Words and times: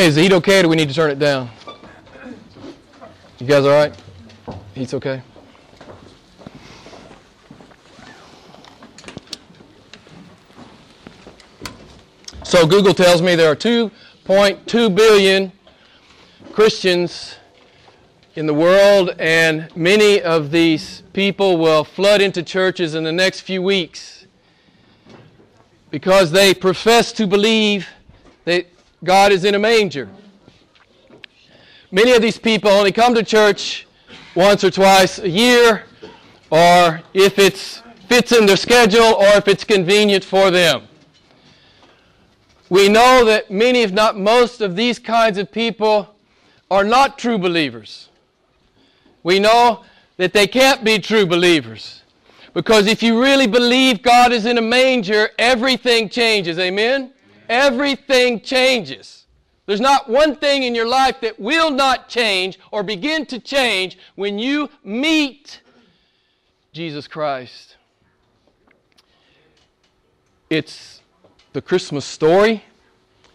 Hey, 0.00 0.06
is 0.06 0.14
the 0.14 0.22
heat 0.22 0.32
okay 0.32 0.60
or 0.60 0.62
do 0.62 0.68
we 0.70 0.76
need 0.76 0.88
to 0.88 0.94
turn 0.94 1.10
it 1.10 1.18
down? 1.18 1.50
You 3.38 3.46
guys 3.46 3.66
all 3.66 3.70
right? 3.70 3.94
Heat's 4.74 4.94
okay? 4.94 5.20
So 12.44 12.66
Google 12.66 12.94
tells 12.94 13.20
me 13.20 13.34
there 13.34 13.52
are 13.52 13.54
2.2 13.54 14.94
billion 14.94 15.52
Christians 16.50 17.36
in 18.36 18.46
the 18.46 18.54
world, 18.54 19.14
and 19.18 19.68
many 19.76 20.22
of 20.22 20.50
these 20.50 21.02
people 21.12 21.58
will 21.58 21.84
flood 21.84 22.22
into 22.22 22.42
churches 22.42 22.94
in 22.94 23.04
the 23.04 23.12
next 23.12 23.40
few 23.40 23.60
weeks 23.60 24.24
because 25.90 26.30
they 26.30 26.54
profess 26.54 27.12
to 27.12 27.26
believe 27.26 27.86
that 28.46 28.64
God 29.02 29.32
is 29.32 29.44
in 29.44 29.54
a 29.54 29.58
manger. 29.58 30.08
Many 31.90 32.12
of 32.12 32.22
these 32.22 32.38
people 32.38 32.70
only 32.70 32.92
come 32.92 33.14
to 33.14 33.22
church 33.22 33.86
once 34.34 34.62
or 34.62 34.70
twice 34.70 35.18
a 35.18 35.28
year, 35.28 35.84
or 36.50 37.00
if 37.14 37.38
it 37.38 37.56
fits 38.08 38.32
in 38.32 38.46
their 38.46 38.56
schedule, 38.56 39.14
or 39.14 39.36
if 39.36 39.48
it's 39.48 39.64
convenient 39.64 40.22
for 40.22 40.50
them. 40.50 40.82
We 42.68 42.88
know 42.88 43.24
that 43.24 43.50
many, 43.50 43.82
if 43.82 43.92
not 43.92 44.16
most, 44.16 44.60
of 44.60 44.76
these 44.76 44.98
kinds 44.98 45.38
of 45.38 45.50
people 45.50 46.14
are 46.70 46.84
not 46.84 47.18
true 47.18 47.38
believers. 47.38 48.08
We 49.22 49.40
know 49.40 49.84
that 50.18 50.32
they 50.32 50.46
can't 50.46 50.84
be 50.84 50.98
true 50.98 51.26
believers. 51.26 52.02
Because 52.54 52.86
if 52.86 53.02
you 53.02 53.20
really 53.20 53.46
believe 53.46 54.02
God 54.02 54.32
is 54.32 54.46
in 54.46 54.58
a 54.58 54.62
manger, 54.62 55.30
everything 55.38 56.08
changes. 56.08 56.58
Amen? 56.58 57.12
Everything 57.50 58.40
changes. 58.40 59.26
There's 59.66 59.80
not 59.80 60.08
one 60.08 60.36
thing 60.36 60.62
in 60.62 60.72
your 60.72 60.86
life 60.86 61.20
that 61.20 61.38
will 61.38 61.72
not 61.72 62.08
change 62.08 62.60
or 62.70 62.84
begin 62.84 63.26
to 63.26 63.40
change 63.40 63.98
when 64.14 64.38
you 64.38 64.70
meet 64.84 65.60
Jesus 66.72 67.08
Christ. 67.08 67.76
It's 70.48 71.02
the 71.52 71.60
Christmas 71.60 72.04
story, 72.04 72.62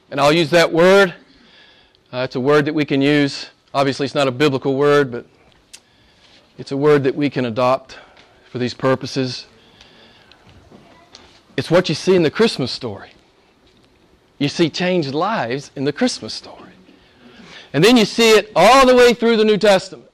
and 0.09 0.21
I'll 0.21 0.31
use 0.31 0.49
that 0.51 0.71
word. 0.71 1.13
Uh, 2.13 2.19
it's 2.19 2.37
a 2.37 2.39
word 2.39 2.63
that 2.65 2.73
we 2.73 2.85
can 2.85 3.01
use. 3.01 3.49
Obviously, 3.73 4.05
it's 4.05 4.15
not 4.15 4.29
a 4.29 4.31
biblical 4.31 4.77
word, 4.77 5.11
but 5.11 5.25
it's 6.57 6.71
a 6.71 6.77
word 6.77 7.03
that 7.03 7.15
we 7.15 7.29
can 7.29 7.43
adopt 7.43 7.99
for 8.49 8.59
these 8.59 8.73
purposes. 8.73 9.45
It's 11.57 11.69
what 11.69 11.89
you 11.89 11.95
see 11.95 12.15
in 12.15 12.23
the 12.23 12.31
Christmas 12.31 12.71
story. 12.71 13.11
You 14.37 14.49
see 14.49 14.69
changed 14.69 15.13
lives 15.13 15.71
in 15.75 15.85
the 15.85 15.93
Christmas 15.93 16.33
story. 16.33 16.71
And 17.73 17.83
then 17.83 17.97
you 17.97 18.05
see 18.05 18.31
it 18.31 18.51
all 18.55 18.85
the 18.85 18.95
way 18.95 19.13
through 19.13 19.37
the 19.37 19.45
New 19.45 19.57
Testament. 19.57 20.09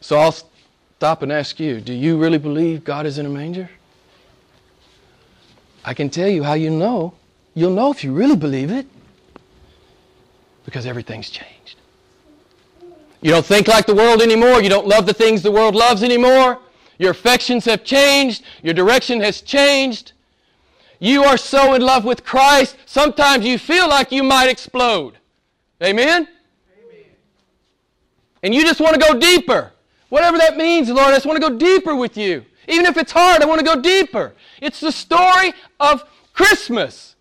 So 0.00 0.18
I'll 0.18 0.36
stop 0.98 1.22
and 1.22 1.32
ask 1.32 1.58
you 1.58 1.80
do 1.80 1.92
you 1.92 2.16
really 2.16 2.38
believe 2.38 2.84
God 2.84 3.06
is 3.06 3.18
in 3.18 3.26
a 3.26 3.28
manger? 3.28 3.68
I 5.84 5.94
can 5.94 6.10
tell 6.10 6.28
you 6.28 6.42
how 6.42 6.54
you 6.54 6.70
know. 6.70 7.14
You'll 7.54 7.74
know 7.74 7.90
if 7.90 8.04
you 8.04 8.12
really 8.12 8.36
believe 8.36 8.70
it 8.70 8.86
because 10.64 10.84
everything's 10.84 11.30
changed. 11.30 11.76
You 13.22 13.30
don't 13.30 13.46
think 13.46 13.66
like 13.66 13.86
the 13.86 13.94
world 13.94 14.20
anymore. 14.20 14.60
You 14.60 14.68
don't 14.68 14.86
love 14.86 15.06
the 15.06 15.14
things 15.14 15.42
the 15.42 15.50
world 15.50 15.74
loves 15.74 16.02
anymore. 16.02 16.60
Your 16.98 17.10
affections 17.10 17.64
have 17.66 17.84
changed. 17.84 18.44
Your 18.62 18.74
direction 18.74 19.20
has 19.20 19.40
changed. 19.40 20.12
You 20.98 21.24
are 21.24 21.36
so 21.36 21.74
in 21.74 21.82
love 21.82 22.04
with 22.04 22.24
Christ, 22.24 22.76
sometimes 22.86 23.44
you 23.44 23.58
feel 23.58 23.88
like 23.88 24.12
you 24.12 24.22
might 24.22 24.48
explode. 24.48 25.18
Amen? 25.82 26.26
Amen. 26.26 27.04
And 28.42 28.54
you 28.54 28.62
just 28.62 28.80
want 28.80 28.94
to 28.94 29.00
go 29.00 29.18
deeper. 29.18 29.72
Whatever 30.08 30.38
that 30.38 30.56
means, 30.56 30.88
Lord, 30.88 31.08
I 31.08 31.12
just 31.12 31.26
want 31.26 31.40
to 31.42 31.50
go 31.50 31.56
deeper 31.56 31.94
with 31.94 32.16
you. 32.16 32.44
Even 32.68 32.86
if 32.86 32.96
it's 32.96 33.12
hard, 33.12 33.42
I 33.42 33.46
want 33.46 33.58
to 33.58 33.64
go 33.64 33.80
deeper. 33.80 34.34
It's 34.60 34.80
the 34.80 34.92
story 34.92 35.52
of 35.78 36.04
Christmas. 36.32 37.16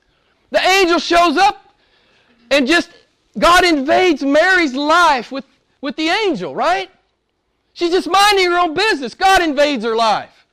The 0.51 0.59
angel 0.59 1.00
shows 1.00 1.38
up 1.38 1.75
and 2.50 2.67
just, 2.67 2.91
God 3.38 3.66
invades 3.66 4.23
Mary's 4.23 4.73
life 4.73 5.31
with, 5.31 5.45
with 5.81 5.95
the 5.95 6.07
angel, 6.07 6.55
right? 6.55 6.89
She's 7.75 7.91
just 7.91 8.09
minding 8.09 8.50
her 8.50 8.58
own 8.58 8.74
business. 8.74 9.13
God 9.13 9.41
invades 9.41 9.84
her 9.84 9.97
life 9.97 10.47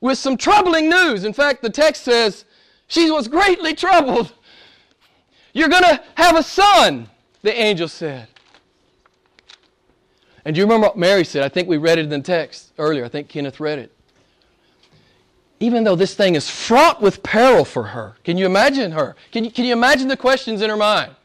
with 0.00 0.18
some 0.18 0.36
troubling 0.36 0.88
news. 0.88 1.24
In 1.24 1.32
fact, 1.32 1.62
the 1.62 1.68
text 1.68 2.04
says 2.04 2.44
she 2.86 3.10
was 3.10 3.26
greatly 3.26 3.74
troubled. 3.74 4.32
You're 5.52 5.68
going 5.68 5.82
to 5.82 6.00
have 6.14 6.36
a 6.36 6.42
son, 6.44 7.10
the 7.42 7.52
angel 7.52 7.88
said. 7.88 8.28
And 10.44 10.54
do 10.54 10.60
you 10.60 10.64
remember 10.64 10.86
what 10.86 10.96
Mary 10.96 11.24
said? 11.24 11.42
I 11.42 11.48
think 11.48 11.68
we 11.68 11.76
read 11.76 11.98
it 11.98 12.04
in 12.04 12.10
the 12.10 12.20
text 12.20 12.72
earlier. 12.78 13.04
I 13.04 13.08
think 13.08 13.28
Kenneth 13.28 13.58
read 13.58 13.80
it. 13.80 13.92
Even 15.58 15.82
though 15.82 15.96
this 15.96 16.14
thing 16.14 16.36
is 16.36 16.48
fraught 16.48 17.02
with 17.02 17.24
peril 17.24 17.64
for 17.64 17.82
her, 17.82 18.14
can 18.22 18.38
you 18.38 18.46
imagine 18.46 18.92
her? 18.92 19.16
Can 19.32 19.44
you, 19.44 19.50
can 19.50 19.64
you 19.64 19.72
imagine 19.72 20.06
the 20.06 20.16
questions 20.16 20.62
in 20.62 20.70
her 20.70 20.76
mind? 20.76 21.16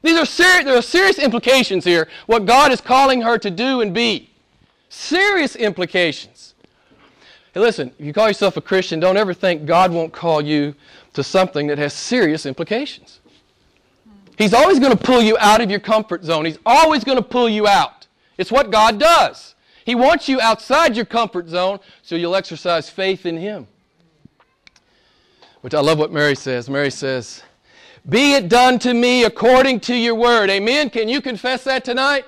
These 0.00 0.16
are 0.18 0.64
there 0.64 0.78
are 0.78 0.82
serious 0.82 1.18
implications 1.18 1.84
here, 1.84 2.08
what 2.24 2.46
God 2.46 2.72
is 2.72 2.80
calling 2.80 3.20
her 3.20 3.36
to 3.36 3.50
do 3.50 3.82
and 3.82 3.92
be. 3.92 4.30
Serious 4.96 5.56
implications. 5.56 6.54
Hey, 7.52 7.60
listen, 7.60 7.92
if 7.98 8.06
you 8.06 8.14
call 8.14 8.28
yourself 8.28 8.56
a 8.56 8.62
Christian, 8.62 8.98
don't 8.98 9.18
ever 9.18 9.34
think 9.34 9.66
God 9.66 9.92
won't 9.92 10.10
call 10.10 10.40
you 10.40 10.74
to 11.12 11.22
something 11.22 11.66
that 11.66 11.76
has 11.76 11.92
serious 11.92 12.46
implications. 12.46 13.20
He's 14.38 14.54
always 14.54 14.80
going 14.80 14.96
to 14.96 14.98
pull 14.98 15.20
you 15.20 15.36
out 15.38 15.60
of 15.60 15.70
your 15.70 15.80
comfort 15.80 16.24
zone. 16.24 16.46
He's 16.46 16.58
always 16.64 17.04
going 17.04 17.18
to 17.18 17.22
pull 17.22 17.46
you 17.46 17.68
out. 17.68 18.06
It's 18.38 18.50
what 18.50 18.70
God 18.70 18.98
does. 18.98 19.54
He 19.84 19.94
wants 19.94 20.30
you 20.30 20.40
outside 20.40 20.96
your 20.96 21.04
comfort 21.04 21.46
zone 21.46 21.78
so 22.02 22.16
you'll 22.16 22.34
exercise 22.34 22.88
faith 22.88 23.26
in 23.26 23.36
Him. 23.36 23.68
Which 25.60 25.74
I 25.74 25.80
love 25.80 25.98
what 25.98 26.10
Mary 26.10 26.34
says. 26.34 26.70
Mary 26.70 26.90
says, 26.90 27.42
Be 28.08 28.32
it 28.32 28.48
done 28.48 28.78
to 28.78 28.94
me 28.94 29.24
according 29.24 29.80
to 29.80 29.94
your 29.94 30.14
word. 30.14 30.48
Amen. 30.48 30.88
Can 30.88 31.06
you 31.06 31.20
confess 31.20 31.64
that 31.64 31.84
tonight? 31.84 32.24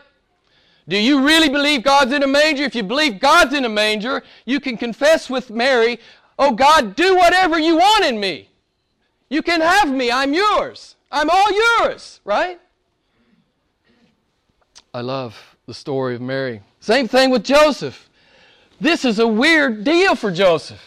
Do 0.89 0.99
you 0.99 1.25
really 1.25 1.51
believe 1.51 1.83
God's 1.83 2.13
in 2.13 2.23
a 2.23 2.27
manger? 2.27 2.65
If 2.65 2.75
you 2.75 2.83
believe 2.83 3.21
God's 3.21 3.53
in 3.53 3.67
a 3.67 3.69
manger, 3.69 4.23
you 4.47 4.59
can 4.59 4.79
confess 4.79 5.29
with 5.29 5.51
Mary, 5.51 6.01
Oh 6.39 6.53
God, 6.53 6.95
do 6.95 7.17
whatever 7.17 7.59
you 7.59 7.77
want 7.77 8.05
in 8.05 8.21
me. 8.21 8.49
You 9.29 9.43
can 9.43 9.61
have 9.61 9.91
me. 9.91 10.11
I'm 10.11 10.33
yours. 10.33 10.97
I'm 11.11 11.29
all 11.29 11.53
yours, 11.53 12.21
right? 12.25 12.61
I 14.95 15.01
love 15.01 15.57
the 15.67 15.75
story 15.75 16.15
of 16.15 16.21
Mary. 16.21 16.63
Same 16.81 17.09
thing 17.09 17.31
with 17.31 17.45
Joseph. 17.45 18.09
This 18.81 19.05
is 19.05 19.19
a 19.19 19.27
weird 19.27 19.85
deal 19.85 20.15
for 20.15 20.31
Joseph. 20.31 20.83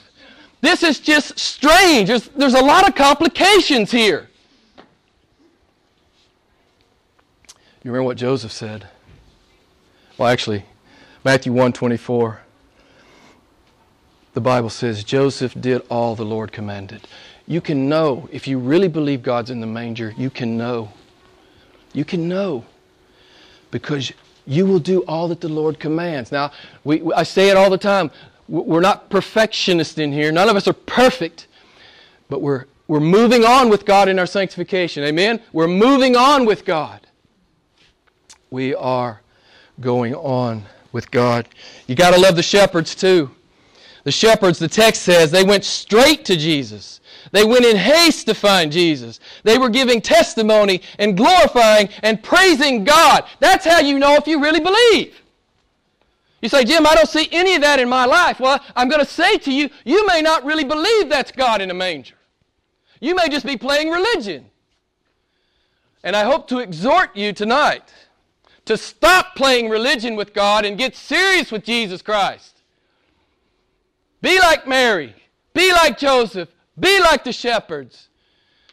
This 0.62 0.84
is 0.84 1.00
just 1.00 1.38
strange. 1.38 2.08
There's, 2.08 2.30
there's 2.30 2.54
a 2.54 2.64
lot 2.64 2.88
of 2.88 2.96
complications 2.96 3.92
here. 3.92 4.30
You 7.84 7.92
remember 7.92 8.04
what 8.04 8.18
Joseph 8.18 8.52
said? 8.52 8.88
Well, 10.22 10.30
actually, 10.30 10.66
Matthew 11.24 11.52
124. 11.52 12.42
The 14.36 14.40
Bible 14.40 14.70
says 14.70 15.04
Joseph 15.04 15.60
did 15.60 15.82
all 15.90 16.16
the 16.16 16.24
Lord 16.24 16.52
commanded. 16.52 17.08
You 17.48 17.60
can 17.60 17.90
know, 17.90 18.30
if 18.32 18.48
you 18.48 18.60
really 18.60 18.88
believe 18.88 19.24
God's 19.24 19.50
in 19.50 19.62
the 19.62 19.66
manger, 19.66 20.14
you 20.16 20.30
can 20.30 20.60
know. 20.60 20.94
You 21.94 22.06
can 22.06 22.30
know 22.30 22.66
because 23.72 24.14
you 24.46 24.68
will 24.68 24.78
do 24.78 25.00
all 25.06 25.28
that 25.30 25.42
the 25.42 25.50
Lord 25.50 25.80
commands. 25.80 26.32
Now, 26.32 26.52
we, 26.84 27.02
I 27.14 27.24
say 27.24 27.50
it 27.50 27.58
all 27.58 27.72
the 27.72 27.80
time. 27.80 28.12
We're 28.48 28.80
not 28.80 29.10
perfectionists 29.10 29.98
in 29.98 30.14
here. 30.14 30.32
None 30.32 30.50
of 30.50 30.56
us 30.56 30.68
are 30.68 30.74
perfect, 30.74 31.48
but 32.30 32.44
we're, 32.44 32.66
we're 32.88 33.00
moving 33.00 33.44
on 33.44 33.72
with 33.72 33.86
God 33.86 34.08
in 34.08 34.20
our 34.20 34.28
sanctification. 34.28 35.04
Amen? 35.04 35.42
We're 35.52 35.68
moving 35.68 36.16
on 36.16 36.46
with 36.46 36.64
God. 36.64 37.08
We 38.52 38.76
are 38.76 39.22
going 39.82 40.16
on 40.16 40.64
with 40.92 41.12
God. 41.12 41.48
You 41.88 41.96
got 41.96 42.14
to 42.14 42.20
love 42.20 42.36
the 42.36 42.44
shepherds 42.44 42.96
too. 42.96 43.32
The 44.04 44.12
shepherds, 44.12 44.60
the 44.60 44.68
text 44.68 45.04
says, 45.04 45.32
they 45.32 45.44
went 45.44 45.64
straight 45.64 46.26
to 46.26 46.36
Jesus. 46.36 47.02
They 47.32 47.44
went 47.44 47.66
in 47.66 47.78
haste 47.78 48.26
to 48.28 48.34
find 48.34 48.72
Jesus. 48.72 49.20
They 49.44 49.58
were 49.58 49.70
giving 49.70 50.02
testimony 50.02 50.82
and 50.98 51.16
glorifying 51.16 51.90
and 52.02 52.22
praising 52.22 52.84
God. 52.84 53.26
That's 53.40 53.66
how 53.66 53.80
you 53.80 54.00
know 54.00 54.16
if 54.16 54.28
you 54.28 54.42
really 54.42 54.60
believe. 54.60 55.22
You 56.42 56.50
say, 56.50 56.64
Jim, 56.64 56.88
I 56.88 56.96
don't 56.96 57.08
see 57.08 57.30
any 57.32 57.56
of 57.56 57.62
that 57.62 57.80
in 57.80 57.88
my 57.88 58.06
life. 58.06 58.40
Well, 58.40 58.60
I'm 58.76 58.90
going 58.90 59.06
to 59.06 59.10
say 59.10 59.38
to 59.38 59.54
you, 59.54 59.70
you 59.86 60.06
may 60.08 60.22
not 60.22 60.44
really 60.44 60.64
believe 60.64 61.08
that's 61.08 61.32
God 61.32 61.62
in 61.62 61.70
a 61.70 61.74
manger. 61.76 62.16
You 63.00 63.14
may 63.16 63.30
just 63.30 63.46
be 63.46 63.58
playing 63.58 63.92
religion. 63.92 64.46
And 66.04 66.16
I 66.16 66.24
hope 66.24 66.48
to 66.48 66.60
exhort 66.60 67.16
you 67.16 67.32
tonight 67.32 67.84
to 68.72 68.78
stop 68.78 69.36
playing 69.36 69.68
religion 69.68 70.16
with 70.16 70.34
God 70.34 70.64
and 70.64 70.78
get 70.78 70.96
serious 70.96 71.52
with 71.52 71.66
Jesus 71.66 72.02
Christ. 72.02 72.62
Be 74.22 74.40
like 74.40 74.66
Mary. 74.66 75.14
Be 75.54 75.74
like 75.74 75.98
Joseph. 75.98 76.48
Be 76.80 77.02
like 77.02 77.26
the 77.26 77.34
shepherds 77.34 78.08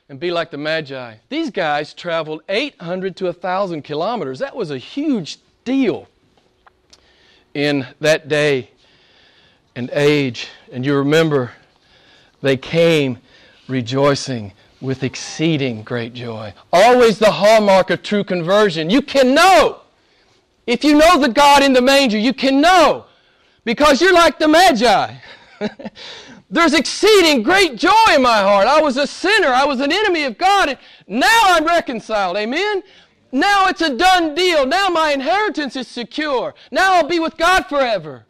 and 0.09 0.21
be 0.21 0.31
like 0.31 0.53
the 0.53 0.57
Magi. 0.57 1.17
These 1.29 1.51
guys 1.51 1.95
traveled 1.95 2.43
800 2.49 3.17
to 3.17 3.25
1,000 3.25 3.83
kilometers. 3.83 4.39
That 4.39 4.55
was 4.55 4.71
a 4.71 4.79
huge 4.79 5.39
deal 5.65 6.07
in 7.53 7.85
that 8.01 8.29
day 8.29 8.71
and 9.75 9.91
age. 9.93 10.47
And 10.71 10.87
you 10.87 10.95
remember, 10.95 11.51
they 12.41 12.57
came 12.57 13.19
rejoicing 13.67 14.53
with 14.81 15.03
exceeding 15.03 15.83
great 15.83 16.15
joy. 16.15 16.55
Always 16.73 17.19
the 17.19 17.33
hallmark 17.33 17.91
of 17.91 18.05
true 18.05 18.23
conversion. 18.23 18.91
You 18.91 19.03
can 19.03 19.35
know. 19.35 19.81
If 20.69 20.85
you 20.85 20.99
know 20.99 21.19
the 21.19 21.31
God 21.31 21.63
in 21.63 21.73
the 21.73 21.81
manger, 21.81 22.19
you 22.19 22.35
can 22.35 22.61
know 22.61 23.07
because 23.65 24.03
you're 24.03 24.13
like 24.13 24.39
the 24.39 24.49
Magi. 24.49 25.15
There's 26.51 26.75
exceeding 26.75 27.43
great 27.43 27.77
joy 27.77 28.15
in 28.15 28.21
my 28.21 28.41
heart. 28.41 28.67
I 28.67 28.79
was 28.79 28.99
a 28.99 29.07
sinner. 29.07 29.49
I 29.49 29.65
was 29.65 29.81
an 29.81 29.91
enemy 29.91 30.25
of 30.25 30.37
God. 30.37 30.69
And 30.69 30.79
now 31.07 31.41
I'm 31.45 31.65
reconciled. 31.65 32.37
Amen? 32.37 32.83
Now 33.33 33.69
it's 33.69 33.81
a 33.81 33.97
done 33.97 34.35
deal. 34.35 34.67
Now 34.67 34.91
my 34.91 35.13
inheritance 35.13 35.75
is 35.75 35.89
secure. 35.89 36.55
Now 36.71 36.97
I'll 36.97 37.09
be 37.09 37.19
with 37.19 37.39
God 37.39 37.65
forever. 37.65 38.27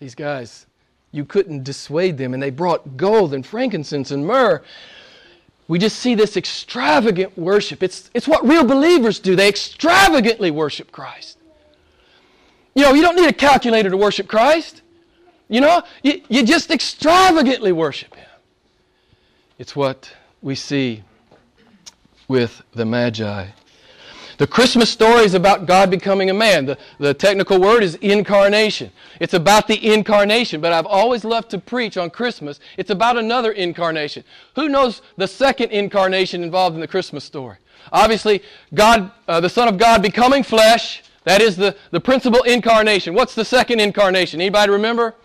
These 0.00 0.16
guys, 0.16 0.66
you 1.12 1.24
couldn't 1.24 1.62
dissuade 1.62 2.18
them, 2.18 2.34
and 2.34 2.42
they 2.42 2.50
brought 2.50 2.96
gold 2.96 3.32
and 3.32 3.46
frankincense 3.46 4.10
and 4.10 4.26
myrrh. 4.26 4.60
We 5.70 5.78
just 5.78 6.00
see 6.00 6.16
this 6.16 6.36
extravagant 6.36 7.38
worship. 7.38 7.84
It's, 7.84 8.10
it's 8.12 8.26
what 8.26 8.44
real 8.44 8.64
believers 8.64 9.20
do. 9.20 9.36
They 9.36 9.48
extravagantly 9.48 10.50
worship 10.50 10.90
Christ. 10.90 11.38
You 12.74 12.82
know, 12.82 12.92
you 12.92 13.02
don't 13.02 13.14
need 13.14 13.28
a 13.28 13.32
calculator 13.32 13.88
to 13.88 13.96
worship 13.96 14.26
Christ. 14.26 14.82
You 15.48 15.60
know, 15.60 15.84
you, 16.02 16.22
you 16.28 16.44
just 16.44 16.72
extravagantly 16.72 17.70
worship 17.70 18.16
Him. 18.16 18.26
It's 19.60 19.76
what 19.76 20.12
we 20.42 20.56
see 20.56 21.04
with 22.26 22.62
the 22.72 22.84
Magi. 22.84 23.46
The 24.40 24.46
Christmas 24.46 24.88
story 24.88 25.26
is 25.26 25.34
about 25.34 25.66
God 25.66 25.90
becoming 25.90 26.30
a 26.30 26.32
man. 26.32 26.64
The, 26.64 26.78
the 26.98 27.12
technical 27.12 27.60
word 27.60 27.82
is 27.82 27.96
incarnation. 27.96 28.90
It's 29.20 29.34
about 29.34 29.68
the 29.68 29.92
incarnation, 29.92 30.62
but 30.62 30.72
I've 30.72 30.86
always 30.86 31.26
loved 31.26 31.50
to 31.50 31.58
preach 31.58 31.98
on 31.98 32.08
Christmas. 32.08 32.58
It's 32.78 32.88
about 32.88 33.18
another 33.18 33.52
incarnation. 33.52 34.24
Who 34.54 34.70
knows 34.70 35.02
the 35.18 35.28
second 35.28 35.72
incarnation 35.72 36.42
involved 36.42 36.74
in 36.74 36.80
the 36.80 36.88
Christmas 36.88 37.22
story? 37.22 37.58
Obviously, 37.92 38.42
God, 38.72 39.12
uh, 39.28 39.40
the 39.40 39.50
Son 39.50 39.68
of 39.68 39.76
God 39.76 40.00
becoming 40.00 40.42
flesh. 40.42 41.02
That 41.24 41.42
is 41.42 41.54
the, 41.54 41.76
the 41.90 42.00
principal 42.00 42.42
incarnation. 42.44 43.12
What's 43.12 43.34
the 43.34 43.44
second 43.44 43.80
incarnation? 43.80 44.40
Anybody 44.40 44.72
remember? 44.72 45.16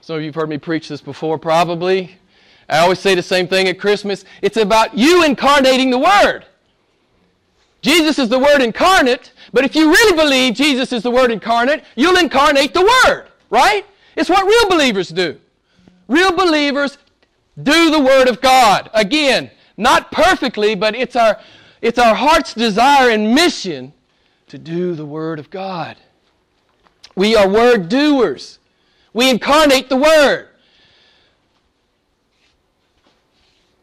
Some 0.00 0.14
of 0.14 0.22
you 0.22 0.28
have 0.28 0.36
heard 0.36 0.48
me 0.48 0.58
preach 0.58 0.88
this 0.88 1.00
before, 1.00 1.38
probably. 1.38 2.18
I 2.68 2.78
always 2.78 3.00
say 3.00 3.16
the 3.16 3.22
same 3.24 3.48
thing 3.48 3.66
at 3.66 3.80
Christmas. 3.80 4.24
It's 4.42 4.58
about 4.58 4.96
you 4.96 5.24
incarnating 5.24 5.90
the 5.90 5.98
Word. 5.98 6.44
Jesus 7.82 8.18
is 8.18 8.28
the 8.28 8.38
Word 8.38 8.60
incarnate, 8.60 9.32
but 9.52 9.64
if 9.64 9.74
you 9.74 9.90
really 9.90 10.16
believe 10.16 10.54
Jesus 10.54 10.92
is 10.92 11.02
the 11.02 11.10
Word 11.10 11.30
incarnate, 11.30 11.84
you'll 11.96 12.18
incarnate 12.18 12.74
the 12.74 12.82
Word, 12.82 13.28
right? 13.48 13.86
It's 14.16 14.28
what 14.28 14.46
real 14.46 14.68
believers 14.68 15.08
do. 15.08 15.38
Real 16.08 16.32
believers 16.32 16.98
do 17.62 17.90
the 17.90 18.00
Word 18.00 18.28
of 18.28 18.40
God. 18.40 18.90
Again, 18.92 19.50
not 19.76 20.12
perfectly, 20.12 20.74
but 20.74 20.94
it's 20.94 21.16
our, 21.16 21.40
it's 21.80 21.98
our 21.98 22.14
heart's 22.14 22.52
desire 22.52 23.10
and 23.10 23.34
mission 23.34 23.92
to 24.48 24.58
do 24.58 24.94
the 24.94 25.06
Word 25.06 25.38
of 25.38 25.48
God. 25.50 25.96
We 27.16 27.34
are 27.34 27.48
Word 27.48 27.88
doers. 27.88 28.58
We 29.12 29.30
incarnate 29.30 29.88
the 29.88 29.96
Word. 29.96 30.48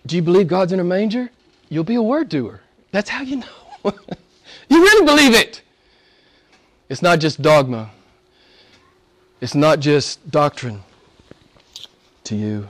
Do 0.06 0.16
you 0.16 0.22
believe 0.22 0.48
God's 0.48 0.72
in 0.72 0.80
a 0.80 0.84
manger? 0.84 1.30
You'll 1.70 1.84
be 1.84 1.96
a 1.96 2.02
Word 2.02 2.30
doer. 2.30 2.62
That's 2.92 3.10
how 3.10 3.22
you 3.22 3.38
know. 3.38 3.67
you 4.70 4.82
really 4.82 5.06
believe 5.06 5.34
it. 5.34 5.62
It's 6.90 7.02
not 7.02 7.20
just 7.20 7.42
dogma, 7.42 7.92
it's 9.42 9.56
not 9.56 9.80
just 9.80 10.30
doctrine 10.32 10.84
to 12.26 12.36
you. 12.36 12.68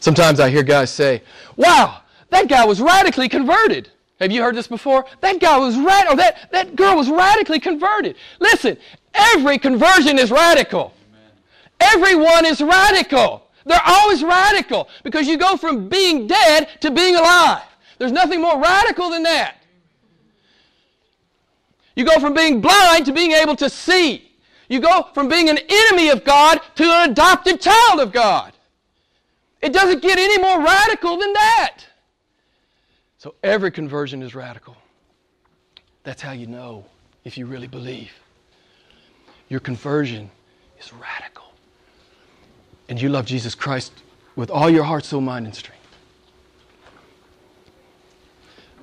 Sometimes 0.00 0.40
I 0.40 0.50
hear 0.50 0.62
guys 0.62 0.90
say, 0.90 1.22
Wow, 1.56 2.02
that 2.30 2.48
guy 2.48 2.64
was 2.64 2.80
radically 2.80 3.28
converted. 3.28 3.90
Have 4.20 4.32
you 4.32 4.42
heard 4.42 4.54
this 4.54 4.66
before? 4.66 5.04
That 5.20 5.40
guy 5.40 5.58
was 5.58 5.76
rad 5.76 6.08
or 6.08 6.16
that, 6.16 6.50
that 6.52 6.74
girl 6.74 6.96
was 6.96 7.10
radically 7.10 7.60
converted. 7.60 8.16
Listen, 8.40 8.78
every 9.12 9.58
conversion 9.58 10.18
is 10.18 10.30
radical. 10.30 10.94
Amen. 11.10 11.32
Everyone 11.80 12.46
is 12.46 12.62
radical. 12.62 13.48
They're 13.66 13.80
always 13.84 14.22
radical 14.22 14.88
because 15.02 15.26
you 15.26 15.36
go 15.36 15.56
from 15.56 15.88
being 15.88 16.26
dead 16.26 16.68
to 16.80 16.90
being 16.90 17.16
alive. 17.16 17.62
There's 17.98 18.12
nothing 18.12 18.40
more 18.40 18.60
radical 18.60 19.10
than 19.10 19.22
that. 19.24 19.55
You 21.96 22.04
go 22.04 22.20
from 22.20 22.34
being 22.34 22.60
blind 22.60 23.06
to 23.06 23.12
being 23.12 23.32
able 23.32 23.56
to 23.56 23.68
see. 23.68 24.30
You 24.68 24.80
go 24.80 25.08
from 25.14 25.28
being 25.28 25.48
an 25.48 25.58
enemy 25.58 26.10
of 26.10 26.24
God 26.24 26.60
to 26.76 26.84
an 26.84 27.10
adopted 27.10 27.60
child 27.60 28.00
of 28.00 28.12
God. 28.12 28.52
It 29.62 29.72
doesn't 29.72 30.02
get 30.02 30.18
any 30.18 30.38
more 30.38 30.62
radical 30.62 31.16
than 31.16 31.32
that. 31.32 31.78
So 33.18 33.34
every 33.42 33.70
conversion 33.70 34.22
is 34.22 34.34
radical. 34.34 34.76
That's 36.04 36.22
how 36.22 36.32
you 36.32 36.46
know 36.46 36.84
if 37.24 37.38
you 37.38 37.46
really 37.46 37.66
believe. 37.66 38.12
Your 39.48 39.60
conversion 39.60 40.30
is 40.78 40.92
radical. 40.92 41.46
And 42.88 43.00
you 43.00 43.08
love 43.08 43.24
Jesus 43.24 43.54
Christ 43.54 43.92
with 44.36 44.50
all 44.50 44.68
your 44.68 44.84
heart, 44.84 45.04
soul, 45.04 45.20
mind, 45.20 45.46
and 45.46 45.54
strength. 45.54 45.82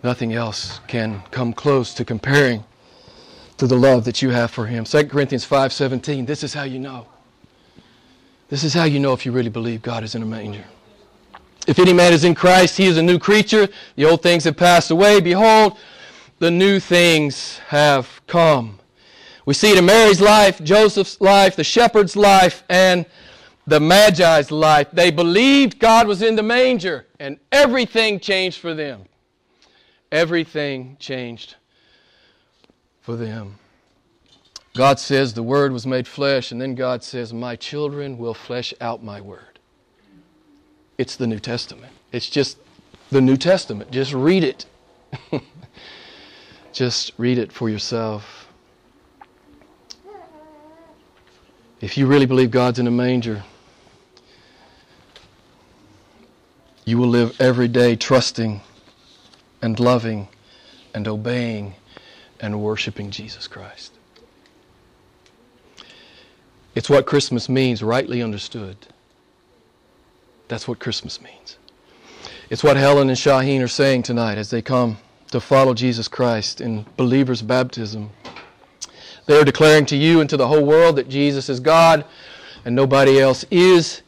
Nothing 0.04 0.34
else 0.34 0.82
can 0.88 1.22
come 1.32 1.54
close 1.54 1.94
to 1.94 2.04
comparing 2.04 2.66
to 3.64 3.68
the 3.68 3.76
love 3.78 4.04
that 4.04 4.22
you 4.22 4.30
have 4.30 4.52
for 4.52 4.66
him. 4.66 4.84
2 4.84 5.10
Corinthians 5.10 5.46
5:17. 5.46 6.26
This 6.26 6.44
is 6.44 6.54
how 6.54 6.64
you 6.64 6.80
know. 6.80 7.08
This 8.50 8.62
is 8.66 8.74
how 8.74 8.84
you 8.84 9.00
know 9.00 9.14
if 9.14 9.26
you 9.26 9.32
really 9.32 9.50
believe 9.50 9.82
God 9.82 10.04
is 10.04 10.16
in 10.16 10.22
a 10.22 10.26
manger. 10.26 10.66
If 11.66 11.80
any 11.80 11.94
man 11.94 12.12
is 12.12 12.26
in 12.26 12.36
Christ, 12.36 12.76
he 12.76 12.88
is 12.88 12.98
a 12.98 13.02
new 13.02 13.18
creature. 13.18 13.70
The 13.96 14.04
old 14.04 14.22
things 14.22 14.44
have 14.44 14.58
passed 14.58 14.92
away. 14.92 15.22
Behold, 15.22 15.78
the 16.40 16.52
new 16.52 16.82
things 16.82 17.60
have 17.70 18.20
come. 18.28 18.80
We 19.46 19.54
see 19.54 19.72
it 19.72 19.78
in 19.78 19.86
Mary's 19.86 20.20
life, 20.20 20.62
Joseph's 20.62 21.22
life, 21.22 21.56
the 21.56 21.64
shepherd's 21.64 22.18
life, 22.18 22.66
and 22.68 23.06
the 23.66 23.80
Magi's 23.80 24.52
life. 24.52 24.90
They 24.92 25.10
believed 25.10 25.80
God 25.80 26.06
was 26.06 26.22
in 26.22 26.36
the 26.36 26.44
manger, 26.44 27.08
and 27.18 27.40
everything 27.50 28.20
changed 28.20 28.60
for 28.60 28.74
them. 28.74 29.06
Everything 30.12 30.98
changed 31.00 31.56
for 33.04 33.18
them. 33.18 33.60
God 34.74 35.00
says 35.00 35.34
the 35.34 35.44
Word 35.44 35.72
was 35.72 35.86
made 35.86 36.08
flesh, 36.08 36.52
and 36.52 36.60
then 36.60 36.74
God 36.74 37.04
says, 37.04 37.32
My 37.32 37.56
children 37.56 38.18
will 38.18 38.34
flesh 38.34 38.74
out 38.82 39.04
my 39.04 39.22
Word. 39.22 39.60
It's 40.98 41.16
the 41.16 41.28
New 41.28 41.40
Testament. 41.40 41.94
It's 42.12 42.30
just 42.30 42.58
the 43.12 43.22
New 43.22 43.38
Testament. 43.38 43.92
Just 43.92 44.14
read 44.14 44.44
it. 44.44 44.66
just 46.74 47.12
read 47.18 47.38
it 47.38 47.52
for 47.52 47.70
yourself. 47.70 48.50
If 51.80 51.98
you 51.98 52.08
really 52.08 52.26
believe 52.26 52.50
God's 52.50 52.80
in 52.80 52.88
a 52.88 52.92
manger, 52.92 53.44
you 56.86 56.98
will 56.98 57.10
live 57.10 57.40
every 57.40 57.68
day 57.68 57.96
trusting 57.96 58.62
and 59.62 59.80
loving 59.80 60.30
and 60.96 61.08
obeying 61.08 61.76
and 62.40 62.62
worshiping 62.62 63.12
Jesus 63.12 63.48
Christ. 63.48 63.94
It's 66.76 66.90
what 66.90 67.06
Christmas 67.06 67.48
means, 67.50 67.84
rightly 67.84 68.22
understood. 68.22 68.78
That's 70.48 70.68
what 70.68 70.80
Christmas 70.80 71.22
means. 71.22 71.58
It's 72.50 72.64
what 72.64 72.78
Helen 72.78 73.10
and 73.10 73.18
Shaheen 73.18 73.64
are 73.64 73.68
saying 73.68 74.04
tonight 74.04 74.38
as 74.38 74.50
they 74.50 74.62
come 74.62 74.98
to 75.32 75.40
follow 75.40 75.74
Jesus 75.74 76.08
Christ 76.08 76.62
in 76.62 76.86
believers' 76.98 77.42
baptism. 77.42 78.10
They 79.26 79.40
are 79.40 79.46
declaring 79.46 79.86
to 79.88 79.96
you 79.96 80.20
and 80.20 80.30
to 80.30 80.38
the 80.38 80.48
whole 80.48 80.66
world 80.66 80.96
that 80.98 81.10
Jesus 81.10 81.50
is 81.50 81.60
God 81.60 82.06
and 82.66 82.76
nobody 82.76 83.20
else 83.20 83.46
is. 83.50 84.02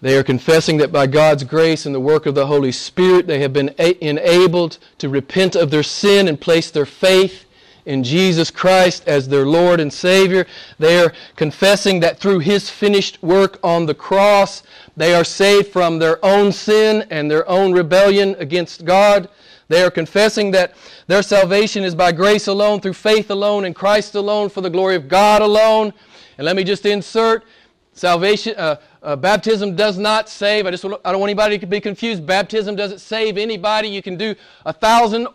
They 0.00 0.16
are 0.16 0.22
confessing 0.22 0.78
that 0.78 0.92
by 0.92 1.06
God's 1.06 1.44
grace 1.44 1.86
and 1.86 1.94
the 1.94 2.00
work 2.00 2.26
of 2.26 2.34
the 2.34 2.46
Holy 2.46 2.72
Spirit, 2.72 3.26
they 3.26 3.40
have 3.40 3.52
been 3.52 3.74
a- 3.78 4.02
enabled 4.04 4.78
to 4.98 5.08
repent 5.08 5.54
of 5.56 5.70
their 5.70 5.82
sin 5.82 6.28
and 6.28 6.40
place 6.40 6.70
their 6.70 6.86
faith 6.86 7.44
in 7.86 8.02
Jesus 8.04 8.50
Christ 8.50 9.06
as 9.06 9.28
their 9.28 9.46
Lord 9.46 9.80
and 9.80 9.92
Savior. 9.92 10.46
They 10.78 11.00
are 11.00 11.12
confessing 11.36 12.00
that 12.00 12.18
through 12.18 12.40
His 12.40 12.70
finished 12.70 13.22
work 13.22 13.58
on 13.62 13.86
the 13.86 13.94
cross, 13.94 14.62
they 14.96 15.14
are 15.14 15.24
saved 15.24 15.68
from 15.68 15.98
their 15.98 16.24
own 16.24 16.52
sin 16.52 17.06
and 17.10 17.30
their 17.30 17.48
own 17.48 17.72
rebellion 17.72 18.36
against 18.38 18.84
God. 18.84 19.28
They 19.68 19.82
are 19.82 19.90
confessing 19.90 20.50
that 20.52 20.74
their 21.06 21.22
salvation 21.22 21.84
is 21.84 21.94
by 21.94 22.12
grace 22.12 22.48
alone, 22.48 22.80
through 22.80 22.94
faith 22.94 23.30
alone, 23.30 23.64
in 23.64 23.74
Christ 23.74 24.14
alone, 24.14 24.48
for 24.48 24.60
the 24.60 24.70
glory 24.70 24.96
of 24.96 25.08
God 25.08 25.42
alone. 25.42 25.92
And 26.38 26.44
let 26.44 26.56
me 26.56 26.64
just 26.64 26.86
insert 26.86 27.44
Salvation, 27.92 28.54
uh, 28.56 28.76
uh, 29.02 29.14
baptism 29.14 29.76
does 29.76 29.98
not 29.98 30.28
save. 30.28 30.64
I 30.64 30.70
just 30.70 30.84
I 30.84 30.88
don't 30.88 31.20
want 31.20 31.28
anybody 31.28 31.58
to 31.58 31.66
be 31.66 31.80
confused. 31.80 32.24
Baptism 32.24 32.76
doesn't 32.76 33.00
save 33.00 33.36
anybody. 33.36 33.88
You 33.88 34.00
can 34.00 34.16
do 34.16 34.34
a 34.64 34.72
thousand 34.72 35.28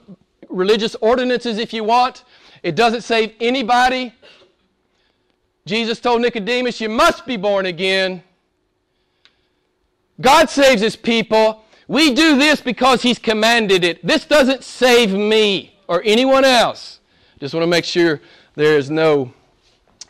religious 0.50 0.96
ordinances 1.02 1.58
if 1.58 1.74
you 1.74 1.84
want. 1.84 2.24
It 2.64 2.75
doesn't 2.75 3.02
save 3.02 3.34
anybody. 3.40 4.14
Jesus 5.66 6.00
told 6.00 6.22
Nicodemus, 6.22 6.80
"You 6.80 6.90
must 6.90 7.25
be 7.25 7.38
born 7.38 7.66
again." 7.66 8.24
God 10.22 10.50
saves 10.50 10.82
His 10.82 10.96
people. 10.96 11.64
We 11.88 12.14
do 12.14 12.38
this 12.38 12.62
because 12.62 13.02
He's 13.02 13.20
commanded 13.20 13.84
it. 13.84 14.06
This 14.06 14.25
doesn't 14.25 14.64
save 14.64 15.12
me 15.12 15.78
or 15.88 16.02
anyone 16.06 16.46
else. 16.46 17.00
Just 17.40 17.54
want 17.54 17.64
to 17.64 17.68
make 17.68 17.86
sure 17.86 18.22
there 18.56 18.78
is 18.78 18.90
no 18.90 19.34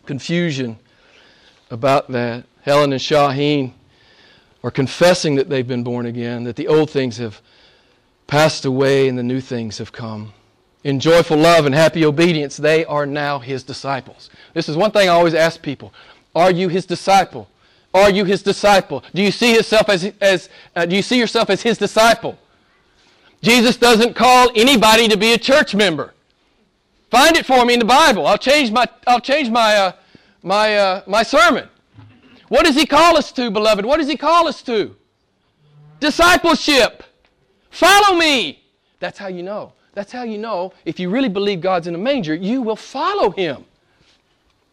confusion 0.05 0.77
about 1.71 2.11
that. 2.11 2.45
Helen 2.61 2.93
and 2.93 3.01
Shaheen 3.01 3.73
are 4.63 4.71
confessing 4.71 5.35
that 5.35 5.49
they've 5.49 5.67
been 5.67 5.83
born 5.83 6.05
again, 6.05 6.43
that 6.43 6.55
the 6.55 6.67
old 6.67 6.89
things 6.89 7.17
have 7.17 7.41
passed 8.27 8.65
away 8.65 9.07
and 9.07 9.17
the 9.17 9.23
new 9.23 9.41
things 9.41 9.77
have 9.77 9.91
come. 9.91 10.33
In 10.83 10.99
joyful 10.99 11.37
love 11.37 11.65
and 11.65 11.73
happy 11.73 12.05
obedience, 12.05 12.57
they 12.57 12.85
are 12.85 13.05
now 13.05 13.39
His 13.39 13.63
disciples. 13.63 14.29
This 14.53 14.69
is 14.69 14.77
one 14.77 14.91
thing 14.91 15.09
I 15.09 15.13
always 15.13 15.33
ask 15.33 15.61
people 15.61 15.93
Are 16.35 16.51
you 16.51 16.69
His 16.69 16.85
disciple? 16.85 17.47
Are 17.93 18.09
you 18.09 18.25
His 18.25 18.43
disciple? 18.43 19.03
Do 19.13 19.21
you 19.21 19.31
see 19.31 19.55
yourself 19.55 19.89
as, 19.89 20.11
as 20.21 20.49
uh, 20.75 20.85
do 20.85 20.95
you 20.95 21.01
see 21.01 21.17
yourself 21.17 21.49
as 21.49 21.61
His 21.61 21.77
disciple? 21.77 22.37
Jesus 23.41 23.77
doesn't 23.77 24.15
call 24.15 24.51
anybody 24.55 25.07
to 25.07 25.17
be 25.17 25.33
a 25.33 25.37
church 25.37 25.75
member. 25.75 26.13
Find 27.11 27.37
it 27.37 27.45
for 27.45 27.63
me 27.63 27.73
in 27.73 27.79
the 27.79 27.85
Bible. 27.85 28.25
I'll 28.27 28.37
change 28.37 28.71
my, 28.71 28.85
I'll 29.07 29.21
change 29.21 29.49
my, 29.49 29.75
uh, 29.75 29.91
my, 30.43 30.77
uh, 30.77 31.01
my 31.07 31.23
sermon. 31.23 31.69
What 32.49 32.65
does 32.65 32.75
he 32.75 32.85
call 32.85 33.17
us 33.17 33.31
to, 33.33 33.49
beloved? 33.49 33.85
What 33.85 33.97
does 33.97 34.07
he 34.07 34.17
call 34.17 34.47
us 34.47 34.61
to? 34.63 34.95
Discipleship. 35.99 37.03
Follow 37.75 38.17
me. 38.17 38.63
That's 39.01 39.19
how 39.19 39.27
you 39.27 39.43
know. 39.43 39.73
That's 39.95 40.09
how 40.09 40.23
you 40.23 40.37
know 40.37 40.71
if 40.85 40.97
you 40.97 41.09
really 41.09 41.27
believe 41.27 41.59
God's 41.59 41.87
in 41.87 41.93
a 41.93 41.97
manger, 41.97 42.33
you 42.33 42.61
will 42.61 42.77
follow 42.77 43.31
him. 43.31 43.65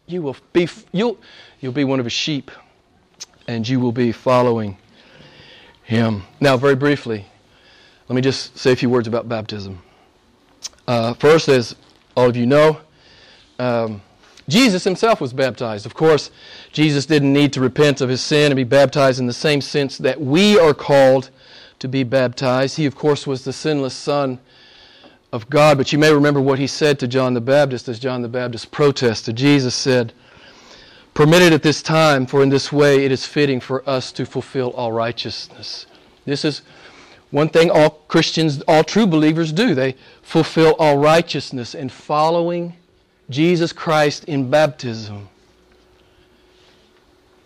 You 0.07 0.23
will 0.23 0.37
be, 0.53 0.69
you'll, 0.93 1.19
you'll 1.59 1.73
be 1.73 1.83
one 1.83 1.99
of 1.99 2.07
his 2.07 2.13
sheep, 2.13 2.53
and 3.49 3.69
you 3.69 3.81
will 3.81 3.91
be 3.91 4.13
following 4.13 4.77
him. 5.83 6.23
Now, 6.41 6.57
very 6.57 6.77
briefly, 6.77 7.27
let 8.09 8.15
me 8.15 8.23
just 8.23 8.57
say 8.57 8.71
a 8.71 8.77
few 8.77 8.89
words 8.89 9.09
about 9.09 9.29
baptism. 9.29 9.83
Uh, 10.87 11.15
first, 11.15 11.49
as 11.49 11.75
all 12.17 12.29
of 12.29 12.37
you 12.37 12.47
know, 12.47 12.79
um, 13.59 14.01
Jesus 14.49 14.85
himself 14.85 15.21
was 15.21 15.33
baptized. 15.33 15.87
Of 15.87 15.95
course, 15.95 16.31
Jesus 16.71 17.05
didn't 17.07 17.33
need 17.33 17.53
to 17.55 17.61
repent 17.61 18.01
of 18.01 18.09
his 18.09 18.21
sin 18.21 18.53
and 18.53 18.57
be 18.57 18.63
baptized 18.63 19.19
in 19.19 19.27
the 19.27 19.33
same 19.33 19.61
sense 19.61 19.99
that 19.99 20.21
we 20.21 20.57
are 20.57 20.73
called 20.73 21.31
to 21.83 21.89
be 21.89 22.05
baptized. 22.05 22.77
He, 22.77 22.87
of 22.87 22.95
course, 22.95 23.27
was 23.27 23.45
the 23.45 23.53
sinless 23.53 23.93
Son 23.93 24.39
of 25.33 25.51
God. 25.51 25.77
But 25.77 25.93
you 25.93 25.99
may 25.99 26.13
remember 26.13 26.41
what 26.41 26.61
he 26.61 26.69
said 26.69 27.01
to 27.01 27.09
John 27.09 27.35
the 27.35 27.41
Baptist 27.41 27.89
as 27.89 27.99
John 27.99 28.23
the 28.23 28.29
Baptist 28.29 28.71
protested. 28.71 29.35
Jesus 29.37 29.75
said, 29.75 30.13
Permit 31.13 31.43
it 31.43 31.53
at 31.53 31.65
this 31.65 31.83
time, 31.83 32.25
for 32.25 32.41
in 32.41 32.51
this 32.51 32.73
way 32.73 33.05
it 33.05 33.11
is 33.11 33.27
fitting 33.27 33.59
for 33.59 33.87
us 33.89 34.13
to 34.13 34.25
fulfill 34.25 34.71
all 34.71 34.93
righteousness. 34.93 35.87
This 36.25 36.45
is 36.45 36.63
one 37.33 37.49
thing 37.49 37.69
all 37.69 37.91
Christians, 38.07 38.63
all 38.69 38.85
true 38.85 39.07
believers 39.07 39.53
do. 39.53 39.75
They 39.75 39.97
fulfill 40.23 40.77
all 40.79 40.99
righteousness 40.99 41.75
in 41.75 41.89
following 41.89 42.75
Jesus 43.29 43.73
Christ 43.73 44.25
in 44.25 44.51
baptism. 44.51 45.29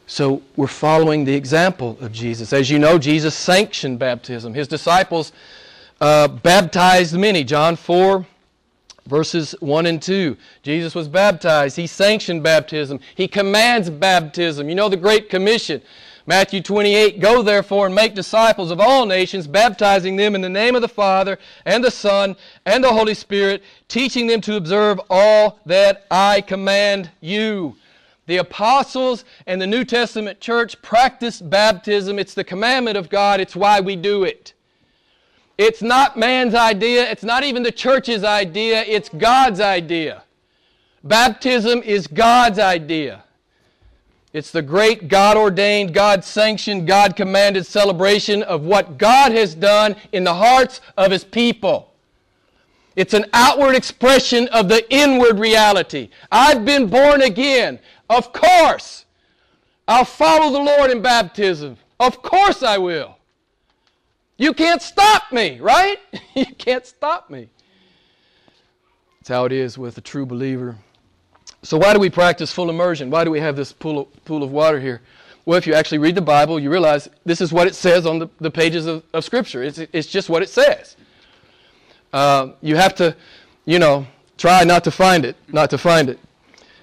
So 0.08 0.42
we're 0.54 0.68
following 0.68 1.25
the 1.25 1.34
example 1.34 1.98
of 2.00 2.12
Jesus. 2.12 2.52
As 2.52 2.70
you 2.70 2.78
know, 2.78 2.96
Jesus 2.96 3.34
sanctioned 3.34 3.98
baptism. 3.98 4.54
His 4.54 4.68
disciples 4.68 5.32
uh, 6.00 6.28
baptized 6.28 7.18
many. 7.18 7.42
John 7.42 7.75
4, 7.75 8.25
verses 9.06 9.56
1 9.58 9.86
and 9.86 10.00
2. 10.00 10.36
Jesus 10.62 10.94
was 10.94 11.08
baptized. 11.08 11.76
He 11.76 11.88
sanctioned 11.88 12.44
baptism. 12.44 13.00
He 13.16 13.26
commands 13.26 13.90
baptism. 13.90 14.68
You 14.68 14.76
know 14.76 14.88
the 14.88 14.96
Great 14.96 15.28
Commission. 15.28 15.82
Matthew 16.25 16.60
28 16.60 17.18
Go 17.18 17.42
therefore 17.42 17.86
and 17.86 17.94
make 17.94 18.14
disciples 18.14 18.70
of 18.70 18.78
all 18.78 19.06
nations, 19.06 19.48
baptizing 19.48 20.14
them 20.14 20.36
in 20.36 20.40
the 20.40 20.48
name 20.48 20.76
of 20.76 20.82
the 20.82 20.88
Father 20.88 21.36
and 21.64 21.82
the 21.82 21.90
Son 21.90 22.36
and 22.64 22.82
the 22.82 22.92
Holy 22.92 23.14
Spirit, 23.14 23.62
teaching 23.88 24.28
them 24.28 24.40
to 24.42 24.56
observe 24.56 25.00
all 25.10 25.58
that 25.66 26.06
I 26.12 26.42
command 26.42 27.10
you. 27.20 27.76
The 28.26 28.38
apostles 28.38 29.25
and 29.47 29.61
the 29.61 29.66
New 29.66 29.85
Testament 29.85 30.40
church 30.40 30.80
practiced 30.83 31.49
baptism. 31.49 32.18
It's 32.18 32.35
the 32.35 32.45
commandment 32.45 32.97
of 32.97 33.09
God, 33.09 33.40
it's 33.40 33.56
why 33.56 33.80
we 33.80 33.97
do 33.97 34.25
it. 34.25 34.52
It's 35.59 35.80
not 35.80 36.18
man's 36.18 36.54
idea, 36.54 37.11
it's 37.11 37.25
not 37.25 37.45
even 37.45 37.62
the 37.62 37.73
church's 37.73 38.25
idea, 38.25 38.83
it's 38.83 39.09
God's 39.09 39.61
idea. 39.61 40.25
Baptism 41.02 41.83
is 41.83 42.06
God's 42.06 42.59
idea. 42.59 43.23
It's 44.33 44.50
the 44.50 44.61
great 44.61 45.09
God 45.09 45.38
ordained, 45.38 45.95
God 45.95 46.23
sanctioned, 46.23 46.87
God 46.87 47.16
commanded 47.16 47.64
celebration 47.64 48.42
of 48.42 48.62
what 48.62 48.99
God 48.99 49.33
has 49.33 49.54
done 49.54 49.97
in 50.12 50.25
the 50.25 50.35
hearts 50.35 50.83
of 50.99 51.11
His 51.11 51.25
people. 51.25 51.95
It's 52.97 53.14
an 53.14 53.26
outward 53.33 53.76
expression 53.76 54.49
of 54.49 54.68
the 54.68 54.85
inward 54.92 55.38
reality. 55.38 56.11
I've 56.33 56.64
been 56.64 56.88
born 56.88 57.23
again. 57.23 57.78
Of 58.08 58.32
course. 58.32 59.04
I'll 59.88 60.04
follow 60.04 60.52
the 60.52 60.58
Lord 60.58 60.90
in 60.90 61.02
baptism. 61.02 61.76
Of 61.98 62.22
course 62.22 62.62
I 62.62 62.78
will. 62.78 63.16
You 64.36 64.52
can't 64.52 64.82
stop 64.82 65.32
me, 65.32 65.60
right? 65.60 65.98
you 66.34 66.46
can't 66.46 66.84
stop 66.84 67.30
me. 67.30 67.48
That's 69.20 69.28
how 69.28 69.44
it 69.44 69.52
is 69.52 69.78
with 69.78 69.96
a 69.98 70.00
true 70.00 70.26
believer. 70.26 70.76
So, 71.62 71.78
why 71.78 71.92
do 71.92 71.98
we 71.98 72.10
practice 72.10 72.52
full 72.52 72.70
immersion? 72.70 73.10
Why 73.10 73.25
do 73.25 73.30
we 73.30 73.40
have 73.40 73.56
this 73.56 73.72
pool 73.72 74.00
of, 74.00 74.25
pool 74.25 74.42
of 74.42 74.52
water 74.52 74.78
here? 74.78 75.00
Well, 75.46 75.56
if 75.56 75.66
you 75.66 75.75
actually 75.75 75.98
read 75.98 76.14
the 76.16 76.22
Bible, 76.22 76.60
you 76.60 76.70
realize 76.70 77.08
this 77.25 77.40
is 77.40 77.52
what 77.52 77.66
it 77.66 77.75
says 77.75 78.04
on 78.04 78.18
the, 78.18 78.28
the 78.40 78.50
pages 78.50 78.86
of, 78.86 79.04
of 79.12 79.25
Scripture. 79.25 79.62
It's, 79.62 79.78
it's 79.78 80.08
just 80.08 80.28
what 80.28 80.42
it 80.42 80.48
says. 80.48 80.96
Uh, 82.12 82.50
you 82.60 82.76
have 82.76 82.94
to, 82.96 83.16
you 83.64 83.78
know, 83.78 84.06
try 84.36 84.64
not 84.64 84.84
to 84.84 84.90
find 84.90 85.25
it, 85.25 85.36
not 85.48 85.70
to 85.70 85.78
find 85.78 86.08
it. 86.08 86.18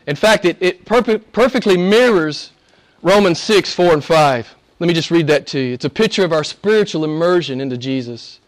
In 0.07 0.15
fact, 0.15 0.45
it, 0.45 0.57
it 0.59 0.85
perpe- 0.85 1.23
perfectly 1.31 1.77
mirrors 1.77 2.51
Romans 3.01 3.39
6, 3.39 3.73
4, 3.73 3.93
and 3.93 4.03
5. 4.03 4.55
Let 4.79 4.87
me 4.87 4.93
just 4.93 5.11
read 5.11 5.27
that 5.27 5.47
to 5.47 5.59
you. 5.59 5.73
It's 5.73 5.85
a 5.85 5.89
picture 5.89 6.25
of 6.25 6.33
our 6.33 6.43
spiritual 6.43 7.03
immersion 7.03 7.61
into 7.61 7.77
Jesus. 7.77 8.39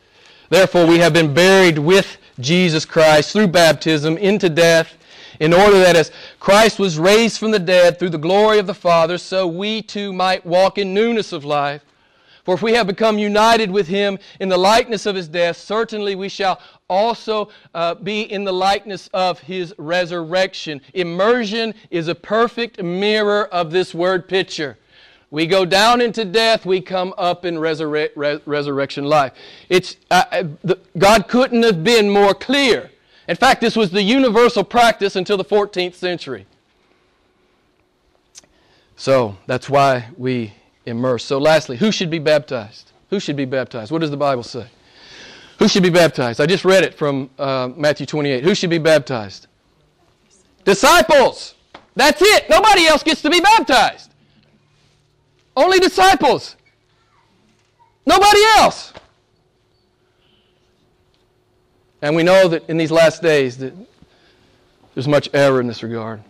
Therefore, 0.50 0.85
we 0.85 1.00
have 1.00 1.13
been 1.13 1.33
buried 1.33 1.79
with 1.79 2.17
Jesus 2.39 2.85
Christ 2.85 3.31
through 3.31 3.47
baptism 3.47 4.17
into 4.17 4.50
death 4.50 4.93
in 5.39 5.53
order 5.53 5.79
that 5.79 5.95
as 5.95 6.12
Christ 6.39 6.79
was 6.79 6.97
raised 6.97 7.38
from 7.38 7.51
the 7.51 7.59
dead 7.59 8.00
through 8.00 8.09
the 8.09 8.17
glory 8.17 8.59
of 8.59 8.67
the 8.67 8.74
Father, 8.74 9.17
so 9.17 9.47
we 9.47 9.81
too 9.81 10.13
might 10.13 10.45
walk 10.45 10.77
in 10.77 10.93
newness 10.93 11.31
of 11.31 11.43
life. 11.43 11.81
For 12.46 12.54
if 12.54 12.62
we 12.62 12.74
have 12.74 12.86
become 12.86 13.18
united 13.18 13.72
with 13.72 13.88
him 13.88 14.20
in 14.40 14.50
the 14.50 14.58
likeness 14.58 15.08
of 15.08 15.16
his 15.16 15.28
death, 15.28 15.58
certainly 15.58 16.14
we 16.14 16.30
shall 16.30 16.62
also 16.88 17.50
uh, 17.74 17.96
be 17.96 18.32
in 18.32 18.44
the 18.44 18.54
likeness 18.54 19.10
of 19.14 19.40
his 19.40 19.74
resurrection. 19.80 20.80
Immersion 20.94 21.74
is 21.90 22.08
a 22.08 22.14
perfect 22.14 22.82
mirror 22.82 23.46
of 23.48 23.72
this 23.72 23.96
word 23.96 24.28
picture. 24.28 24.78
We 25.32 25.48
go 25.48 25.66
down 25.66 26.02
into 26.02 26.24
death, 26.24 26.68
we 26.68 26.82
come 26.82 27.16
up 27.18 27.46
in 27.46 27.56
resurre- 27.56 28.12
re- 28.16 28.40
resurrection 28.46 29.06
life. 29.06 29.34
It's, 29.68 29.98
uh, 30.12 30.24
uh 30.32 30.44
the, 30.64 30.80
God 31.00 31.28
couldn't 31.28 31.64
have 31.64 31.84
been 31.84 32.12
more 32.12 32.36
clear. 32.36 32.92
In 33.28 33.36
fact, 33.36 33.60
this 33.60 33.75
was 33.75 33.90
the 33.90 34.04
universal 34.04 34.64
practice 34.64 35.16
until 35.16 35.36
the 35.36 35.44
14th 35.44 35.96
century. 35.96 36.46
So 38.96 39.36
that's 39.48 39.68
why 39.68 40.10
we 40.16 40.54
immerse. 40.86 41.24
So, 41.24 41.38
lastly, 41.38 41.77
who 41.77 41.92
should 41.92 42.10
be 42.10 42.20
baptized? 42.20 42.92
Who 43.10 43.20
should 43.20 43.36
be 43.36 43.46
baptized? 43.46 43.92
What 43.92 44.01
does 44.01 44.12
the 44.12 44.18
Bible 44.18 44.44
say? 44.44 44.68
Who 45.60 45.68
should 45.68 45.84
be 45.84 45.89
baptized? 45.89 46.42
I 46.42 46.46
just 46.46 46.65
read 46.65 46.84
it 46.84 46.94
from 46.94 47.30
uh, 47.39 47.70
Matthew 47.75 48.06
28. 48.06 48.44
Who 48.44 48.56
should 48.56 48.70
be 48.70 48.77
baptized? 48.77 49.48
Disciples. 50.65 51.56
That's 51.96 52.22
it. 52.22 52.50
Nobody 52.50 52.86
else 52.88 53.04
gets 53.04 53.22
to 53.22 53.30
be 53.30 53.39
baptized. 53.39 54.12
Only 55.56 55.80
disciples. 55.80 56.58
Nobody 58.06 58.42
else. 58.58 58.94
And 62.01 62.15
we 62.15 62.24
know 62.24 62.48
that 62.50 62.70
in 62.70 62.77
these 62.77 62.92
last 62.92 63.22
days 63.22 63.58
that 63.60 63.74
there's 64.94 65.08
much 65.08 65.30
error 65.34 65.62
in 65.62 65.68
this 65.68 65.82
regard. 65.82 66.22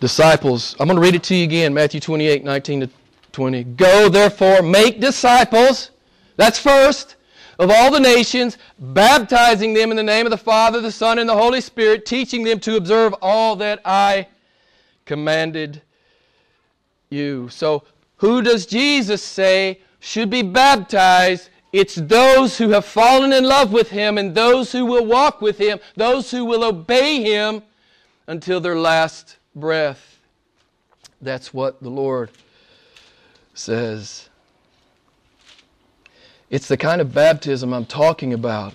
Disciples, 0.00 0.76
I'm 0.78 0.86
going 0.86 0.96
to 0.96 1.02
read 1.02 1.16
it 1.16 1.24
to 1.24 1.34
you 1.34 1.42
again, 1.42 1.74
Matthew 1.74 1.98
28, 1.98 2.44
19 2.44 2.80
to 2.80 2.90
20. 3.32 3.64
Go 3.64 4.08
therefore, 4.08 4.62
make 4.62 5.00
disciples, 5.00 5.90
that's 6.36 6.58
first, 6.58 7.16
of 7.58 7.70
all 7.70 7.90
the 7.90 7.98
nations, 7.98 8.58
baptizing 8.78 9.74
them 9.74 9.90
in 9.90 9.96
the 9.96 10.02
name 10.04 10.24
of 10.24 10.30
the 10.30 10.38
Father, 10.38 10.80
the 10.80 10.92
Son, 10.92 11.18
and 11.18 11.28
the 11.28 11.36
Holy 11.36 11.60
Spirit, 11.60 12.06
teaching 12.06 12.44
them 12.44 12.60
to 12.60 12.76
observe 12.76 13.12
all 13.20 13.56
that 13.56 13.80
I 13.84 14.28
commanded 15.04 15.82
you. 17.10 17.48
So, 17.48 17.82
who 18.18 18.40
does 18.40 18.66
Jesus 18.66 19.22
say 19.22 19.80
should 19.98 20.30
be 20.30 20.42
baptized? 20.42 21.50
It's 21.72 21.96
those 21.96 22.56
who 22.56 22.70
have 22.70 22.84
fallen 22.84 23.32
in 23.32 23.42
love 23.42 23.72
with 23.72 23.90
Him 23.90 24.16
and 24.16 24.32
those 24.32 24.70
who 24.70 24.86
will 24.86 25.04
walk 25.04 25.40
with 25.40 25.58
Him, 25.58 25.80
those 25.96 26.30
who 26.30 26.44
will 26.44 26.62
obey 26.62 27.20
Him 27.20 27.62
until 28.28 28.60
their 28.60 28.76
last 28.76 29.38
breath. 29.54 30.18
That's 31.20 31.52
what 31.52 31.82
the 31.82 31.88
Lord 31.88 32.30
says. 33.54 34.28
It's 36.50 36.68
the 36.68 36.76
kind 36.76 37.00
of 37.00 37.12
baptism 37.12 37.72
I'm 37.74 37.84
talking 37.84 38.32
about 38.32 38.74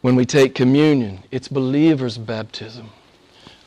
when 0.00 0.16
we 0.16 0.24
take 0.24 0.54
communion. 0.54 1.24
It's 1.30 1.48
believer's 1.48 2.16
baptism. 2.16 2.90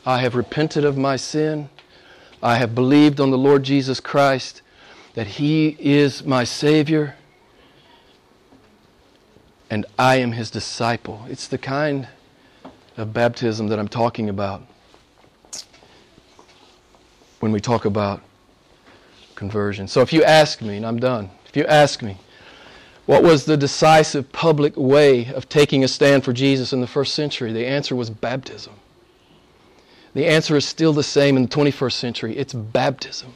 I 0.04 0.18
have 0.18 0.34
repented 0.34 0.84
of 0.84 0.96
my 0.96 1.16
sin. 1.16 1.68
I 2.42 2.56
have 2.56 2.74
believed 2.74 3.20
on 3.20 3.30
the 3.30 3.38
Lord 3.38 3.62
Jesus 3.62 4.00
Christ 4.00 4.62
that 5.14 5.26
He 5.26 5.76
is 5.78 6.24
my 6.24 6.42
Savior 6.42 7.14
and 9.70 9.86
I 9.98 10.16
am 10.16 10.32
His 10.32 10.50
disciple. 10.50 11.24
It's 11.28 11.46
the 11.46 11.58
kind 11.58 12.08
of 12.96 13.12
baptism 13.12 13.68
that 13.68 13.78
I'm 13.78 13.88
talking 13.88 14.28
about 14.28 14.62
when 17.42 17.50
we 17.50 17.58
talk 17.58 17.86
about 17.86 18.22
conversion. 19.34 19.88
So 19.88 20.00
if 20.00 20.12
you 20.12 20.22
ask 20.22 20.62
me, 20.62 20.76
and 20.76 20.86
I'm 20.86 21.00
done, 21.00 21.28
if 21.44 21.56
you 21.56 21.64
ask 21.64 22.00
me, 22.00 22.16
what 23.06 23.24
was 23.24 23.46
the 23.46 23.56
decisive 23.56 24.30
public 24.30 24.76
way 24.76 25.26
of 25.34 25.48
taking 25.48 25.82
a 25.82 25.88
stand 25.88 26.24
for 26.24 26.32
Jesus 26.32 26.72
in 26.72 26.80
the 26.80 26.86
first 26.86 27.14
century? 27.14 27.52
The 27.52 27.66
answer 27.66 27.96
was 27.96 28.10
baptism. 28.10 28.74
The 30.14 30.24
answer 30.24 30.56
is 30.56 30.64
still 30.64 30.92
the 30.92 31.02
same 31.02 31.36
in 31.36 31.42
the 31.42 31.48
21st 31.48 31.92
century 31.94 32.36
it's 32.36 32.52
baptism. 32.54 33.34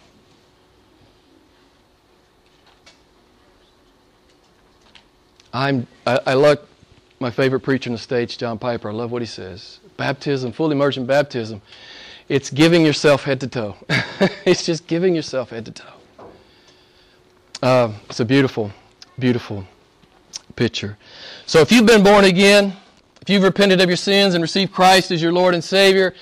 I'm, 5.53 5.89
I, 6.07 6.21
I 6.27 6.35
like 6.35 6.61
my 7.19 7.33
favorite 7.33 7.61
preacher 7.61 7.91
on 7.91 7.95
the 7.95 7.99
stage, 7.99 8.39
John 8.39 8.57
Piper. 8.57 8.89
I 8.89 8.93
love 8.93 9.11
what 9.11 9.23
he 9.23 9.27
says. 9.27 9.81
Baptism, 9.97 10.53
full 10.53 10.71
immersion 10.71 11.07
baptism, 11.07 11.61
it's 12.29 12.51
giving 12.51 12.85
yourself 12.85 13.25
head 13.25 13.41
to 13.41 13.47
toe. 13.47 13.77
it's 14.45 14.65
just 14.65 14.87
giving 14.87 15.15
yourself 15.15 15.51
head 15.51 15.65
to 15.67 15.71
toe. 15.71 16.29
Uh, 17.63 17.93
it's 18.09 18.21
a 18.21 18.25
beautiful, 18.25 18.71
beautiful 19.19 19.67
picture. 20.57 20.97
So 21.47 21.61
if 21.61 21.71
you've 21.71 21.87
been 21.87 22.03
born 22.03 22.25
again, 22.25 22.77
if 23.23 23.31
you've 23.31 23.43
repented 23.43 23.81
of 23.81 23.89
your 23.89 23.97
sins 23.97 24.35
and 24.35 24.43
received 24.43 24.73
Christ 24.73 25.11
as 25.11 25.23
your 25.23 25.33
Lord 25.33 25.55
and 25.55 25.63
Savior, 25.63 26.15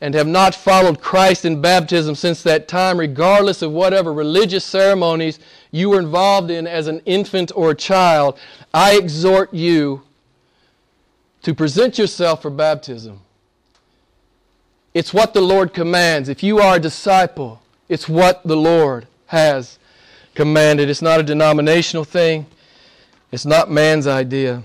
and 0.00 0.14
have 0.14 0.26
not 0.26 0.54
followed 0.54 1.00
Christ 1.00 1.44
in 1.44 1.60
baptism 1.60 2.14
since 2.14 2.42
that 2.42 2.68
time, 2.68 2.98
regardless 2.98 3.60
of 3.60 3.70
whatever 3.72 4.12
religious 4.12 4.64
ceremonies 4.64 5.38
you 5.72 5.90
were 5.90 6.00
involved 6.00 6.50
in 6.50 6.66
as 6.66 6.86
an 6.86 7.00
infant 7.04 7.52
or 7.54 7.72
a 7.72 7.74
child, 7.74 8.38
I 8.72 8.96
exhort 8.96 9.52
you 9.52 10.02
to 11.42 11.54
present 11.54 11.98
yourself 11.98 12.42
for 12.42 12.50
baptism. 12.50 13.20
It's 14.92 15.14
what 15.14 15.34
the 15.34 15.40
Lord 15.40 15.72
commands. 15.72 16.28
If 16.28 16.42
you 16.42 16.58
are 16.58 16.76
a 16.76 16.80
disciple, 16.80 17.62
it's 17.88 18.08
what 18.08 18.42
the 18.44 18.56
Lord 18.56 19.06
has 19.26 19.78
commanded. 20.34 20.90
It's 20.90 21.02
not 21.02 21.20
a 21.20 21.22
denominational 21.22 22.04
thing, 22.04 22.46
it's 23.30 23.46
not 23.46 23.70
man's 23.70 24.06
idea, 24.06 24.62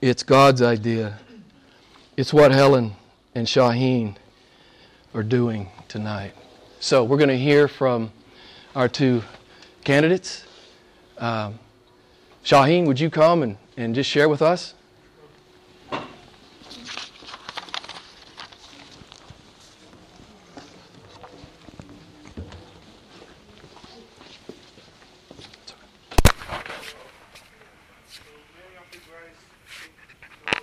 it's 0.00 0.22
God's 0.22 0.62
idea. 0.62 1.18
It's 2.16 2.32
what 2.34 2.50
Helen 2.50 2.96
and 3.36 3.46
Shaheen 3.46 4.16
are 5.14 5.22
doing 5.22 5.68
tonight. 5.86 6.32
So 6.80 7.04
we're 7.04 7.16
going 7.16 7.28
to 7.28 7.38
hear 7.38 7.68
from 7.68 8.10
our 8.74 8.88
two 8.88 9.22
candidates. 9.84 10.44
Um, 11.18 11.60
Shaheen, 12.44 12.86
would 12.86 12.98
you 12.98 13.08
come 13.08 13.44
and, 13.44 13.56
and 13.76 13.94
just 13.94 14.10
share 14.10 14.28
with 14.28 14.42
us? 14.42 14.74